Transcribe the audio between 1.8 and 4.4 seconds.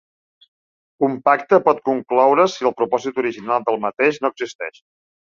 concloure's si el propòsit original del mateix no